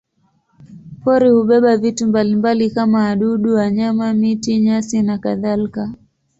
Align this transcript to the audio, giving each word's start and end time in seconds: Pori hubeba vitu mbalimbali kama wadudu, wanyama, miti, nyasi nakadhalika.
Pori 1.03 1.29
hubeba 1.31 1.77
vitu 1.77 2.07
mbalimbali 2.07 2.69
kama 2.69 2.99
wadudu, 2.99 3.55
wanyama, 3.55 4.05
miti, 4.13 4.59
nyasi 4.59 4.97
nakadhalika. 5.01 5.93